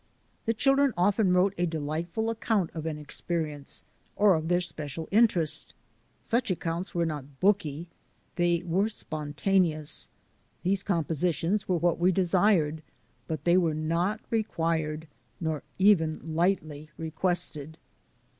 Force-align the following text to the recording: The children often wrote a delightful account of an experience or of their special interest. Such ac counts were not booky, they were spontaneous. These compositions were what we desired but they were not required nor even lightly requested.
The 0.47 0.53
children 0.55 0.95
often 0.97 1.31
wrote 1.31 1.53
a 1.59 1.67
delightful 1.67 2.31
account 2.31 2.71
of 2.73 2.87
an 2.87 2.97
experience 2.97 3.83
or 4.15 4.33
of 4.33 4.47
their 4.47 4.59
special 4.59 5.07
interest. 5.11 5.75
Such 6.23 6.49
ac 6.49 6.55
counts 6.55 6.95
were 6.95 7.05
not 7.05 7.39
booky, 7.39 7.87
they 8.35 8.63
were 8.65 8.89
spontaneous. 8.89 10.09
These 10.63 10.81
compositions 10.81 11.67
were 11.67 11.77
what 11.77 11.99
we 11.99 12.11
desired 12.11 12.81
but 13.27 13.43
they 13.43 13.57
were 13.57 13.75
not 13.75 14.19
required 14.31 15.07
nor 15.39 15.61
even 15.77 16.19
lightly 16.33 16.89
requested. 16.97 17.77